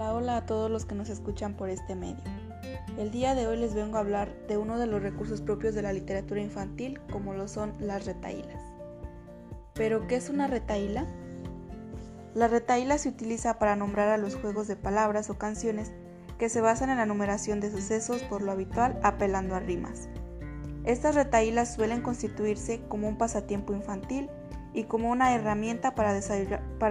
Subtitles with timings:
[0.00, 2.22] a todos los que nos escuchan por este medio.
[2.98, 5.82] El día de hoy les vengo a hablar de uno de los recursos propios de
[5.82, 8.62] la literatura infantil, como lo son las retaílas.
[9.74, 11.04] ¿Pero qué es una retaíla?
[12.34, 15.90] La retaíla se utiliza para nombrar a los juegos de palabras o canciones
[16.38, 20.08] que se basan en la numeración de sucesos por lo habitual apelando a rimas.
[20.84, 24.30] Estas retaílas suelen constituirse como un pasatiempo infantil
[24.74, 26.12] y como una herramienta para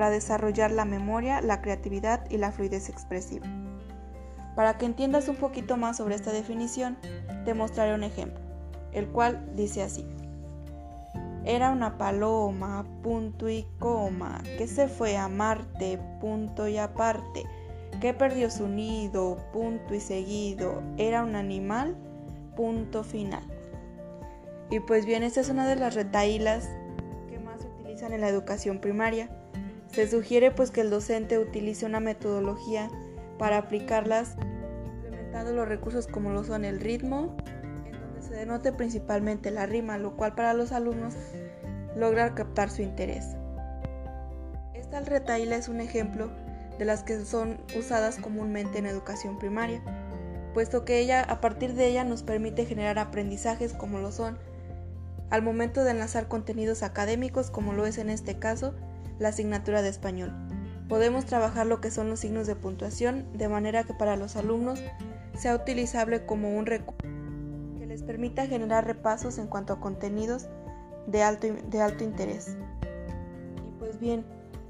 [0.09, 3.47] desarrollar, la memoria, la creatividad y la fluidez expresiva.
[4.55, 6.97] Para que entiendas un poquito más sobre esta definición,
[7.45, 8.39] te mostraré un ejemplo,
[8.91, 10.05] el cual dice así.
[11.45, 17.45] Era una paloma, punto y coma, que se fue a Marte, punto y aparte,
[18.01, 20.83] que perdió su nido, punto y seguido.
[20.97, 21.95] Era un animal,
[22.55, 23.43] punto final.
[24.69, 26.69] Y pues bien, esta es una de las retaílas
[28.05, 29.29] en la educación primaria.
[29.91, 32.89] Se sugiere pues que el docente utilice una metodología
[33.39, 34.35] para aplicarlas
[34.85, 37.35] implementando los recursos como lo son el ritmo,
[37.85, 41.15] en donde se denote principalmente la rima, lo cual para los alumnos
[41.95, 43.35] logra captar su interés.
[44.73, 46.29] Esta retaíla es un ejemplo
[46.77, 49.81] de las que son usadas comúnmente en educación primaria,
[50.53, 54.37] puesto que ella a partir de ella nos permite generar aprendizajes como lo son
[55.29, 58.73] al momento de enlazar contenidos académicos como lo es en este caso
[59.19, 60.31] la asignatura de español.
[60.87, 64.81] Podemos trabajar lo que son los signos de puntuación de manera que para los alumnos
[65.37, 67.09] sea utilizable como un recurso
[67.77, 70.47] que les permita generar repasos en cuanto a contenidos
[71.07, 72.55] de alto, de alto interés.
[73.67, 74.25] Y pues bien,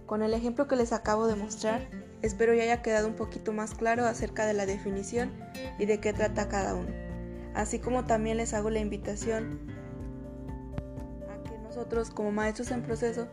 [0.08, 1.88] con el ejemplo que les acabo de mostrar,
[2.24, 5.32] espero ya haya quedado un poquito más claro acerca de la definición
[5.78, 6.90] y de qué trata cada uno.
[7.54, 9.60] Así como también les hago la invitación
[11.78, 13.28] nosotros como maestros en proceso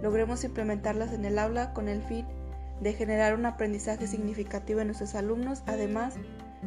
[0.00, 2.26] logremos implementarlas en el aula con el fin
[2.80, 6.14] de generar un aprendizaje significativo en nuestros alumnos, además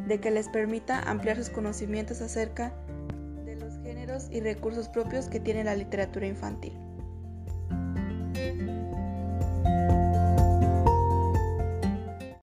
[0.06, 2.72] de que les permita ampliar sus conocimientos acerca
[3.44, 6.72] de los géneros y recursos propios que tiene la literatura infantil.